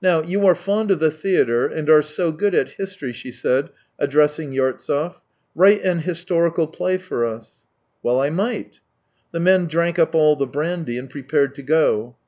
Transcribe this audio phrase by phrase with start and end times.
[0.00, 3.70] Now, you are fond of the theatre, and are so good at history," she said,
[3.98, 5.14] addressing Yartsev."
[5.56, 7.56] Write an historical play for us.""
[8.00, 8.78] Well, I might."
[9.32, 12.14] The men drank up all the brandy, and prepared to go.